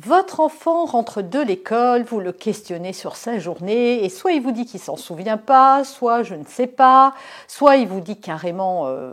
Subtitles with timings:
[0.00, 4.52] Votre enfant rentre de l'école, vous le questionnez sur sa journée et soit il vous
[4.52, 7.14] dit qu'il s'en souvient pas, soit je ne sais pas,
[7.48, 9.10] soit il vous dit carrément euh,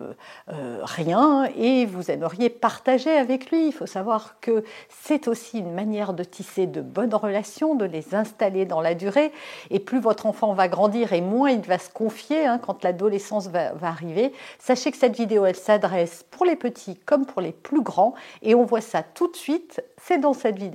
[0.54, 3.66] euh, rien et vous aimeriez partager avec lui.
[3.66, 8.14] Il faut savoir que c'est aussi une manière de tisser de bonnes relations, de les
[8.14, 9.32] installer dans la durée
[9.72, 13.48] et plus votre enfant va grandir et moins il va se confier hein, quand l'adolescence
[13.48, 14.34] va, va arriver.
[14.60, 18.14] Sachez que cette vidéo elle s'adresse pour les petits comme pour les plus grands
[18.44, 20.75] et on voit ça tout de suite, c'est dans cette vidéo.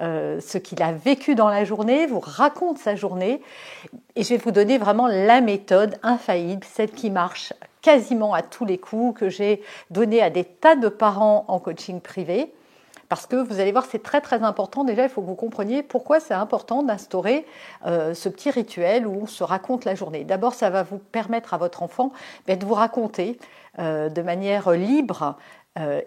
[0.00, 3.40] euh, ce qu'il a vécu dans la journée, vous raconte sa journée.
[4.14, 8.64] Et je vais vous donner vraiment la méthode infaillible, celle qui marche quasiment à tous
[8.64, 12.52] les coups, que j'ai donnée à des tas de parents en coaching privé.
[13.08, 14.82] Parce que vous allez voir, c'est très très important.
[14.82, 17.46] Déjà, il faut que vous compreniez pourquoi c'est important d'instaurer
[17.86, 20.24] euh, ce petit rituel où on se raconte la journée.
[20.24, 22.12] D'abord, ça va vous permettre à votre enfant
[22.46, 23.38] ben, de vous raconter
[23.78, 25.36] euh, de manière libre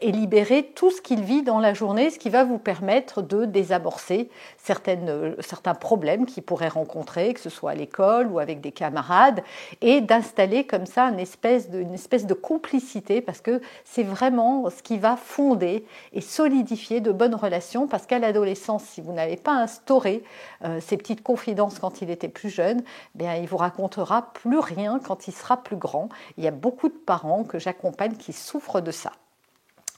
[0.01, 3.45] et libérer tout ce qu'il vit dans la journée, ce qui va vous permettre de
[3.45, 4.29] désamorcer
[4.69, 9.41] euh, certains problèmes qu'il pourrait rencontrer, que ce soit à l'école ou avec des camarades,
[9.81, 14.69] et d'installer comme ça une espèce, de, une espèce de complicité, parce que c'est vraiment
[14.69, 19.37] ce qui va fonder et solidifier de bonnes relations, parce qu'à l'adolescence, si vous n'avez
[19.37, 20.23] pas instauré
[20.63, 22.83] euh, ces petites confidences quand il était plus jeune,
[23.15, 26.09] bien, il vous racontera plus rien quand il sera plus grand.
[26.37, 29.11] Il y a beaucoup de parents que j'accompagne qui souffrent de ça.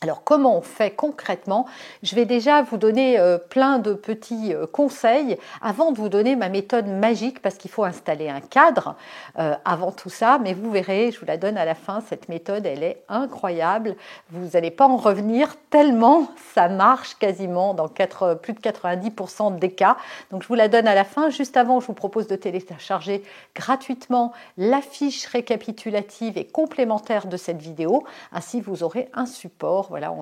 [0.03, 1.67] Alors comment on fait concrètement?
[2.01, 6.35] Je vais déjà vous donner euh, plein de petits euh, conseils avant de vous donner
[6.35, 8.95] ma méthode magique parce qu'il faut installer un cadre
[9.38, 10.40] euh, avant tout ça.
[10.41, 13.95] Mais vous verrez, je vous la donne à la fin, cette méthode, elle est incroyable.
[14.31, 19.97] Vous n'allez pas en revenir tellement ça marche quasiment dans plus de 90% des cas.
[20.31, 21.29] Donc je vous la donne à la fin.
[21.29, 23.22] Juste avant, je vous propose de télécharger
[23.53, 28.03] gratuitement la fiche récapitulative et complémentaire de cette vidéo.
[28.31, 30.16] Ainsi, vous aurez un support voilà,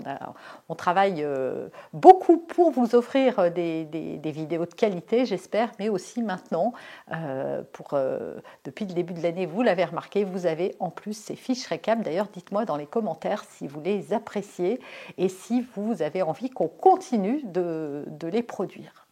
[0.68, 6.24] on, travaille euh, beaucoup pour vous offrir euh, des, vidéos de qualité, j'espère, mais aussi
[6.24, 6.74] maintenant,
[7.13, 7.62] euh,
[8.63, 12.02] depuis le début de l'année, vous l'avez remarqué, vous avez en plus ces fiches récap.
[12.02, 14.81] D'ailleurs, dites-moi dans les commentaires si vous les appréciez
[15.19, 19.06] et si vous avez envie qu'on continue de les produire.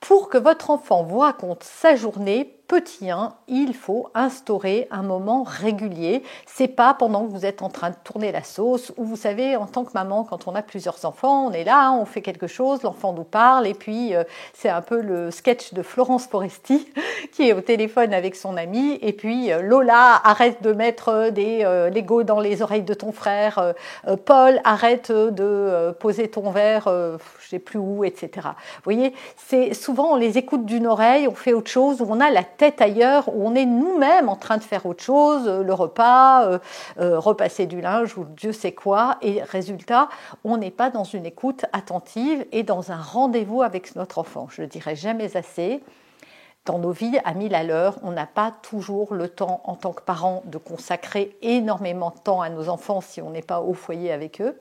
[0.00, 5.42] Pour que votre enfant vous raconte sa journée, petit 1, il faut instaurer un moment
[5.42, 6.22] régulier.
[6.46, 9.56] C'est pas pendant que vous êtes en train de tourner la sauce ou vous savez,
[9.56, 12.46] en tant que maman, quand on a plusieurs enfants, on est là, on fait quelque
[12.46, 14.24] chose, l'enfant nous parle et puis euh,
[14.54, 16.90] c'est un peu le sketch de Florence Foresti
[17.32, 21.64] qui est au téléphone avec son ami et puis euh, Lola arrête de mettre des
[21.66, 23.74] euh, Lego dans les oreilles de ton frère,
[24.24, 28.30] Paul arrête de poser ton verre, je sais plus où, etc.
[28.44, 32.30] Vous voyez, c'est souvent on les écoute d'une oreille, on fait autre chose, on a
[32.30, 35.74] la tête ailleurs, où on est nous-mêmes en train de faire autre chose, euh, le
[35.74, 36.58] repas, euh,
[37.00, 39.18] euh, repasser du linge ou Dieu sait quoi.
[39.22, 40.08] Et résultat,
[40.44, 44.46] on n'est pas dans une écoute attentive et dans un rendez-vous avec notre enfant.
[44.50, 45.82] Je ne dirais jamais assez
[46.64, 49.92] dans nos vies à mille à l'heure, on n'a pas toujours le temps en tant
[49.92, 53.74] que parents de consacrer énormément de temps à nos enfants si on n'est pas au
[53.74, 54.60] foyer avec eux.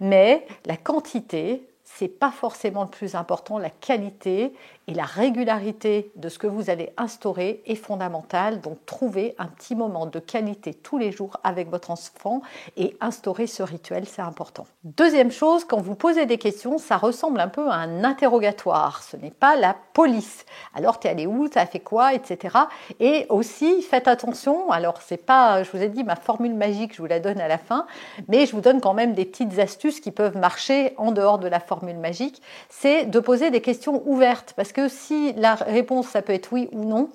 [0.00, 3.58] Mais la quantité, c'est pas forcément le plus important.
[3.58, 4.52] La qualité
[4.88, 8.60] et la régularité de ce que vous allez instaurer est fondamentale.
[8.60, 12.42] Donc, trouvez un petit moment de qualité tous les jours avec votre enfant
[12.76, 14.66] et instaurer ce rituel, c'est important.
[14.84, 19.02] Deuxième chose, quand vous posez des questions, ça ressemble un peu à un interrogatoire.
[19.02, 20.44] Ce n'est pas la police.
[20.74, 21.48] Alors, tu es allé où?
[21.48, 22.14] Tu as fait quoi?
[22.14, 22.56] Etc.
[22.98, 24.70] Et aussi, faites attention.
[24.70, 27.48] Alors, c'est pas, je vous ai dit, ma formule magique, je vous la donne à
[27.48, 27.86] la fin,
[28.28, 31.48] mais je vous donne quand même des petites astuces qui peuvent marcher en dehors de
[31.48, 32.42] la formule magique.
[32.68, 36.68] C'est de poser des questions ouvertes parce que si la réponse, ça peut être oui
[36.72, 37.10] ou non,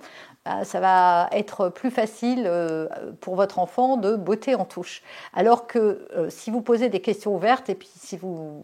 [0.64, 2.88] ça va être plus facile euh,
[3.22, 5.02] pour votre enfant de botter en touche.
[5.34, 8.64] Alors que euh, si vous posez des questions ouvertes et puis si vous,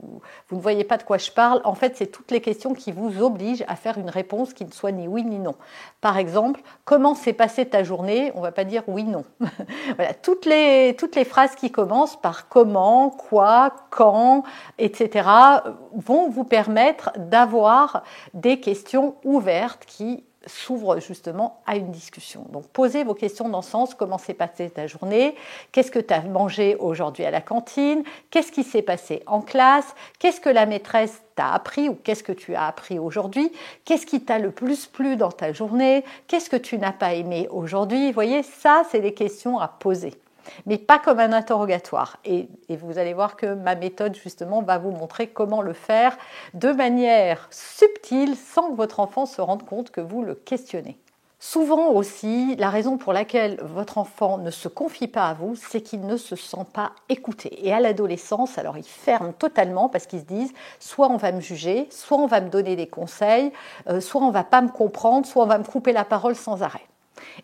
[0.50, 2.92] vous ne voyez pas de quoi je parle, en fait, c'est toutes les questions qui
[2.92, 5.56] vous obligent à faire une réponse qui ne soit ni oui ni non.
[6.02, 8.32] Par exemple, comment s'est passée ta journée?
[8.36, 9.24] On ne va pas dire oui, non.
[9.96, 14.44] voilà, toutes les, toutes les phrases qui commencent par comment, quoi, quand,
[14.78, 15.28] etc.,
[15.94, 18.04] vont vous permettre d'avoir
[18.34, 22.46] des questions ouvertes qui s'ouvre justement à une discussion.
[22.52, 23.94] Donc posez vos questions dans le sens.
[23.94, 25.36] Comment s'est passée ta journée,
[25.72, 29.96] qu'est-ce que tu as mangé aujourd'hui à la cantine, qu'est-ce qui s'est passé en classe,
[30.20, 33.52] qu'est-ce que la maîtresse t'a appris ou qu'est-ce que tu as appris aujourd'hui,
[33.86, 37.48] qu'est-ce qui t'a le plus plu dans ta journée, qu'est-ce que tu n'as pas aimé
[37.52, 38.08] aujourd'hui?
[38.08, 40.14] Vous voyez, ça, c'est des questions à poser
[40.66, 42.18] mais pas comme un interrogatoire.
[42.26, 46.18] Et, vous allez voir que ma méthode, justement, va vous montrer comment le faire
[46.54, 50.98] de manière subtile sans que votre enfant se rende compte que vous le questionnez.
[51.46, 55.82] Souvent aussi, la raison pour laquelle votre enfant ne se confie pas à vous, c'est
[55.82, 57.68] qu'il ne se sent pas écouté.
[57.68, 61.42] Et à l'adolescence, alors ils ferment totalement parce qu'ils se disent soit on va me
[61.42, 63.52] juger, soit on va me donner des conseils,
[63.90, 66.64] euh, soit on va pas me comprendre, soit on va me couper la parole sans
[66.64, 66.88] arrêt.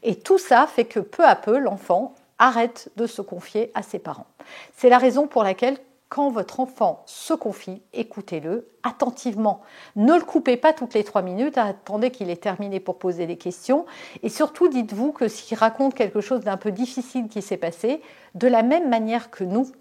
[0.02, 4.00] Et tout ça fait que peu à peu, l'enfant arrête de se confier à ses
[4.00, 4.28] parents.
[4.76, 5.78] C'est la raison pour laquelle
[6.10, 9.62] quand votre enfant se confie, écoutez-le attentivement.
[9.96, 13.38] Ne le coupez pas toutes les trois minutes, attendez qu'il ait terminé pour poser des
[13.38, 13.86] questions.
[14.24, 18.02] Et surtout, dites-vous que s'il raconte quelque chose d'un peu difficile qui s'est passé,
[18.34, 19.72] de la même manière que nous,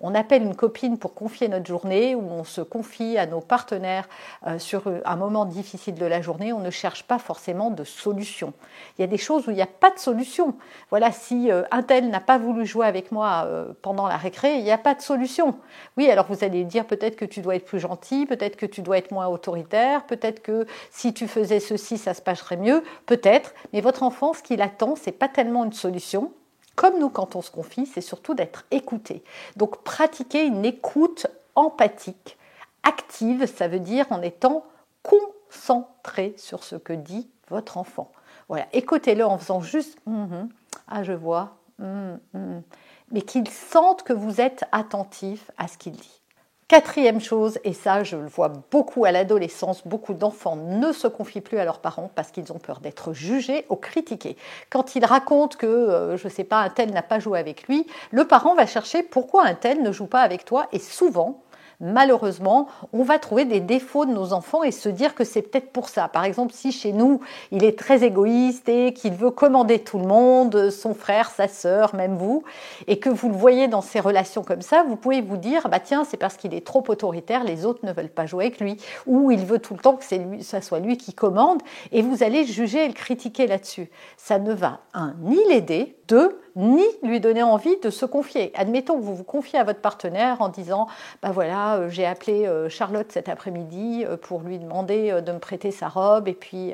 [0.00, 4.08] on appelle une copine pour confier notre journée ou on se confie à nos partenaires
[4.46, 8.52] euh, sur un moment difficile de la journée, on ne cherche pas forcément de solution.
[8.98, 10.54] Il y a des choses où il n'y a pas de solution.
[10.90, 14.56] Voilà, si euh, un tel n'a pas voulu jouer avec moi euh, pendant la récré,
[14.56, 15.56] il n'y a pas de solution.
[15.96, 18.82] Oui, alors vous allez dire peut-être que tu dois être plus gentil, peut-être que tu
[18.82, 23.54] dois être moins autoritaire, peut-être que si tu faisais ceci, ça se passerait mieux, peut-être.
[23.72, 26.32] Mais votre enfant, ce qu'il attend, c'est pas tellement une solution,
[26.76, 29.24] comme nous quand on se confie, c'est surtout d'être écouté.
[29.56, 32.36] Donc pratiquer une écoute empathique,
[32.82, 34.64] active, ça veut dire en étant
[35.02, 38.12] concentré sur ce que dit votre enfant.
[38.48, 40.48] Voilà, écoutez-le en faisant juste mm-hmm,
[40.88, 42.62] ah je vois, mm-hmm.
[43.10, 46.22] mais qu'il sente que vous êtes attentif à ce qu'il dit.
[46.68, 51.40] Quatrième chose, et ça je le vois beaucoup à l'adolescence, beaucoup d'enfants ne se confient
[51.40, 54.36] plus à leurs parents parce qu'ils ont peur d'être jugés ou critiqués.
[54.68, 57.68] Quand ils racontent que, euh, je ne sais pas, un tel n'a pas joué avec
[57.68, 61.40] lui, le parent va chercher pourquoi un tel ne joue pas avec toi et souvent,
[61.80, 65.70] malheureusement, on va trouver des défauts de nos enfants et se dire que c'est peut-être
[65.70, 66.08] pour ça.
[66.08, 67.20] Par exemple, si chez nous,
[67.50, 71.94] il est très égoïste et qu'il veut commander tout le monde, son frère, sa sœur,
[71.94, 72.42] même vous,
[72.86, 75.80] et que vous le voyez dans ces relations comme ça, vous pouvez vous dire, bah
[75.80, 78.76] tiens, c'est parce qu'il est trop autoritaire, les autres ne veulent pas jouer avec lui,
[79.06, 81.62] ou il veut tout le temps que c'est lui, ça soit lui qui commande,
[81.92, 83.90] et vous allez juger et le critiquer là-dessus.
[84.16, 88.50] Ça ne va, un, ni l'aider, deux, ni lui donner envie de se confier.
[88.54, 90.88] Admettons que vous vous confiez à votre partenaire en disant
[91.22, 95.38] ben voilà, euh, j'ai appelé euh, Charlotte cet après-midi euh, pour lui demander de me
[95.38, 96.72] prêter sa robe et puis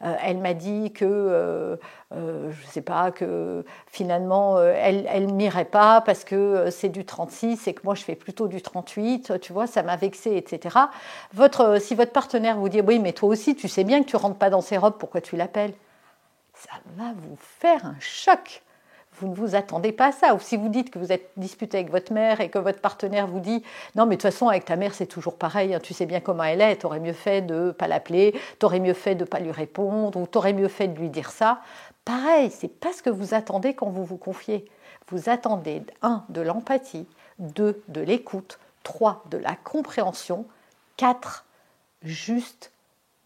[0.00, 1.78] elle m'a dit que
[2.12, 7.66] je ne sais pas que finalement elle elle m'irait pas parce que c'est du 36
[7.66, 10.76] et que moi je fais plutôt du 38, tu vois, ça m'a vexé, etc.
[11.80, 14.38] Si votre partenaire vous dit oui mais toi aussi tu sais bien que tu rentres
[14.38, 15.74] pas dans ces robes, pourquoi tu l'appelles?
[16.54, 18.62] Ça va vous faire un choc
[19.20, 20.34] vous ne vous attendez pas à ça.
[20.34, 23.26] Ou si vous dites que vous êtes disputé avec votre mère et que votre partenaire
[23.26, 23.62] vous dit
[23.94, 26.20] non mais de toute façon avec ta mère c'est toujours pareil, hein, tu sais bien
[26.20, 29.24] comment elle est, tu aurais mieux fait de pas l'appeler, tu aurais mieux fait de
[29.24, 31.60] pas lui répondre, ou tu aurais mieux fait de lui dire ça.
[32.04, 34.64] Pareil, c'est pas ce que vous attendez quand vous vous confiez.
[35.08, 37.06] Vous attendez, un, de l'empathie,
[37.38, 40.46] deux, de l'écoute, trois, de la compréhension,
[40.96, 41.44] quatre,
[42.02, 42.72] juste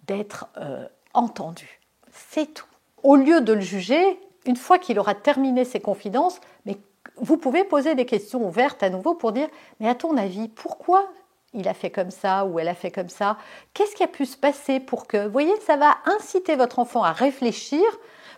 [0.06, 1.80] d'être euh, entendu.
[2.12, 2.66] C'est tout.
[3.02, 6.78] Au lieu de le juger, une fois qu'il aura terminé ses confidences, mais
[7.16, 9.48] vous pouvez poser des questions ouvertes à nouveau pour dire,
[9.80, 11.08] mais à ton avis, pourquoi
[11.54, 13.36] il a fait comme ça ou elle a fait comme ça?
[13.74, 15.26] Qu'est-ce qui a pu se passer pour que...
[15.26, 17.84] Vous voyez, ça va inciter votre enfant à réfléchir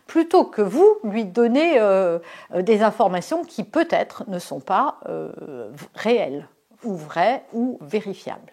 [0.07, 2.19] plutôt que vous lui donner euh,
[2.61, 6.49] des informations qui peut-être ne sont pas euh, réelles
[6.83, 8.53] ou vraies ou vérifiables.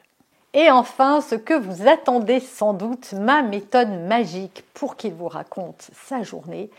[0.54, 5.90] Et enfin, ce que vous attendez sans doute, ma méthode magique pour qu'il vous raconte
[5.94, 6.70] sa journée.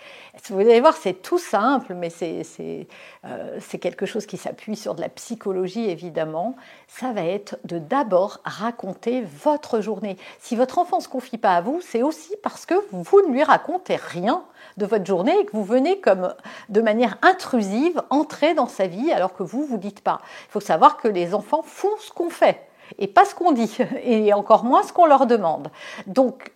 [0.51, 2.87] Vous allez voir, c'est tout simple, mais c'est
[3.25, 6.55] euh, quelque chose qui s'appuie sur de la psychologie, évidemment.
[6.87, 10.19] Ça va être de d'abord raconter votre journée.
[10.39, 13.33] Si votre enfant ne se confie pas à vous, c'est aussi parce que vous ne
[13.33, 14.45] lui racontez rien
[14.77, 16.35] de votre journée et que vous venez comme
[16.69, 20.21] de manière intrusive entrer dans sa vie alors que vous, vous dites pas.
[20.49, 22.69] Il faut savoir que les enfants font ce qu'on fait
[22.99, 25.69] et pas ce qu'on dit, et encore moins ce qu'on leur demande.
[26.07, 26.53] Donc,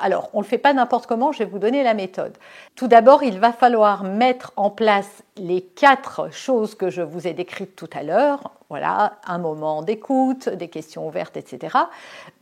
[0.00, 2.36] alors, on ne le fait pas n'importe comment, je vais vous donner la méthode.
[2.76, 7.32] Tout d'abord, il va falloir mettre en place les quatre choses que je vous ai
[7.32, 8.52] décrites tout à l'heure.
[8.68, 11.76] Voilà, un moment d'écoute, des questions ouvertes, etc.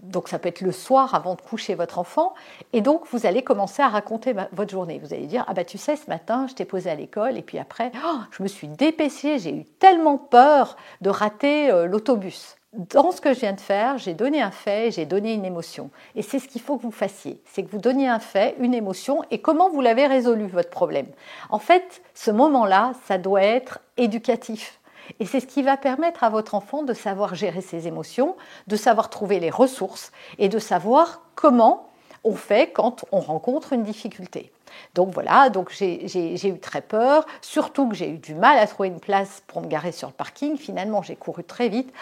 [0.00, 2.34] Donc, ça peut être le soir avant de coucher votre enfant.
[2.72, 5.00] Et donc, vous allez commencer à raconter votre journée.
[5.02, 7.42] Vous allez dire Ah, bah, tu sais, ce matin, je t'ai posé à l'école, et
[7.42, 12.56] puis après, oh, je me suis dépêchée, j'ai eu tellement peur de rater euh, l'autobus
[12.76, 15.90] dans ce que je viens de faire, j'ai donné un fait, j'ai donné une émotion.
[16.14, 18.74] Et c'est ce qu'il faut que vous fassiez, c'est que vous donniez un fait, une
[18.74, 21.06] émotion, et comment vous l'avez résolu, votre problème.
[21.50, 24.80] En fait, ce moment-là, ça doit être éducatif.
[25.20, 28.76] Et c'est ce qui va permettre à votre enfant de savoir gérer ses émotions, de
[28.76, 31.88] savoir trouver les ressources et de savoir comment
[32.26, 34.50] on fait quand on rencontre une difficulté.
[34.94, 38.88] Donc voilà, donc j'ai eu très peur, surtout que j'ai eu du mal à trouver
[38.88, 40.56] une place pour me garer sur le parking.
[40.56, 41.92] Finalement, j'ai couru très vite.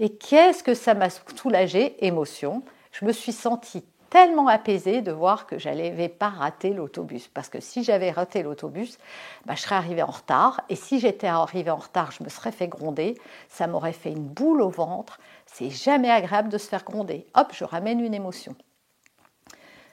[0.00, 2.62] Et qu'est-ce que ça m'a soulagé Émotion?
[2.90, 7.28] Je me suis sentie tellement apaisée de voir que je n'allais pas rater l'autobus.
[7.28, 8.98] Parce que si j'avais raté l'autobus,
[9.44, 10.62] bah, je serais arrivée en retard.
[10.70, 13.16] Et si j'étais arrivée en retard, je me serais fait gronder.
[13.48, 15.18] Ça m'aurait fait une boule au ventre.
[15.44, 17.26] C'est jamais agréable de se faire gronder.
[17.34, 18.56] Hop, je ramène une émotion.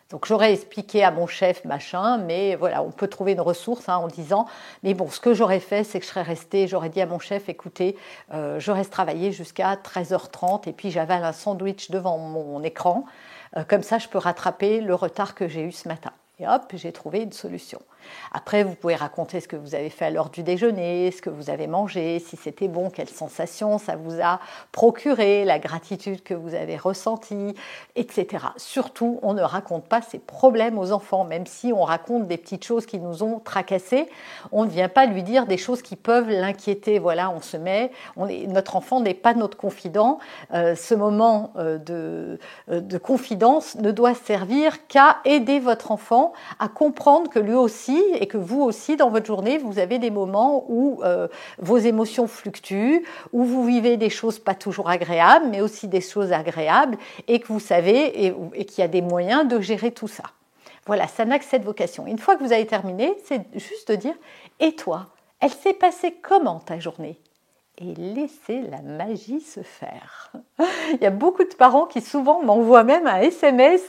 [0.10, 3.98] Donc j'aurais expliqué à mon chef machin, mais voilà, on peut trouver une ressource hein,
[3.98, 4.46] en disant,
[4.84, 7.20] mais bon, ce que j'aurais fait, c'est que je serais restée, j'aurais dit à mon
[7.20, 7.98] chef, écoutez,
[8.34, 13.06] euh, je reste travailler jusqu'à 13h30 et puis j'avale un sandwich devant mon écran,
[13.58, 16.12] euh, comme ça je peux rattraper le retard que j'ai eu ce matin.
[16.40, 17.80] Et hop, j'ai trouvé une solution.
[18.32, 21.30] Après, vous pouvez raconter ce que vous avez fait à l'heure du déjeuner, ce que
[21.30, 24.40] vous avez mangé, si c'était bon, quelle sensation ça vous a
[24.72, 27.56] procuré, la gratitude que vous avez ressentie,
[27.96, 28.46] etc.
[28.58, 32.66] Surtout, on ne raconte pas ses problèmes aux enfants, même si on raconte des petites
[32.66, 34.10] choses qui nous ont tracassés,
[34.52, 37.00] on ne vient pas lui dire des choses qui peuvent l'inquiéter.
[37.00, 40.20] Voilà, on se met, notre enfant n'est pas notre confident.
[40.54, 46.34] Euh, ce moment euh, de, euh, de confidence ne doit servir qu'à aider votre enfant
[46.60, 50.10] à comprendre que lui aussi et que vous aussi dans votre journée, vous avez des
[50.10, 51.28] moments où euh,
[51.60, 56.32] vos émotions fluctuent, où vous vivez des choses pas toujours agréables, mais aussi des choses
[56.32, 56.98] agréables
[57.28, 60.24] et que vous savez et, et qu'il y a des moyens de gérer tout ça.
[60.86, 62.08] Voilà, ça n'a que cette vocation.
[62.08, 64.16] Une fois que vous avez terminé, c'est juste de dire
[64.60, 65.08] Et toi,
[65.40, 67.18] elle s'est passée comment ta journée?
[67.80, 70.32] Et laisser la magie se faire.
[70.94, 73.82] Il y a beaucoup de parents qui souvent m'envoient même un SMS.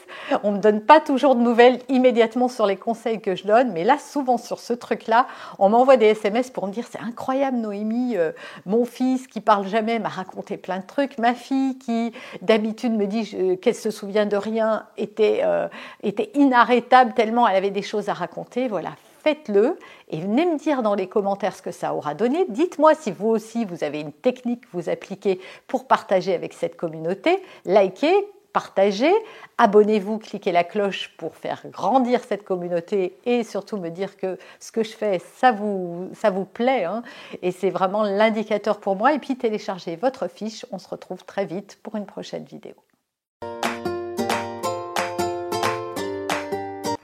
[0.43, 3.73] On ne me donne pas toujours de nouvelles immédiatement sur les conseils que je donne,
[3.73, 5.27] mais là, souvent sur ce truc-là,
[5.59, 8.33] on m'envoie des SMS pour me dire c'est incroyable Noémie, euh,
[8.65, 13.07] mon fils qui parle jamais m'a raconté plein de trucs, ma fille qui d'habitude me
[13.07, 15.69] dit qu'elle se souvient de rien était, euh,
[16.03, 18.69] était inarrêtable tellement elle avait des choses à raconter.
[18.69, 18.91] Voilà,
[19.25, 19.79] faites-le
[20.11, 22.45] et venez me dire dans les commentaires ce que ça aura donné.
[22.51, 26.77] Dites-moi si vous aussi vous avez une technique que vous appliquez pour partager avec cette
[26.77, 27.43] communauté.
[27.65, 28.15] Likez,
[28.53, 29.13] partagez,
[29.57, 34.71] abonnez-vous, cliquez la cloche pour faire grandir cette communauté et surtout me dire que ce
[34.71, 36.85] que je fais, ça vous, ça vous plaît.
[36.85, 37.03] Hein.
[37.41, 39.15] et c'est vraiment l'indicateur pour moi.
[39.15, 40.67] Et puis téléchargez votre fiche.
[40.71, 42.75] On se retrouve très vite pour une prochaine vidéo.